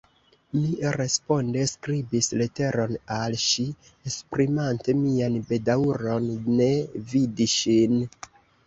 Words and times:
Mi 0.53 0.69
responde 0.95 1.65
skribis 1.71 2.31
leteron 2.43 2.95
al 3.17 3.37
ŝi, 3.45 3.67
esprimante 4.13 4.97
mian 5.07 5.39
bedaŭron 5.53 6.35
ne 6.61 6.73
vidi 7.15 7.51
ŝin. 7.61 8.05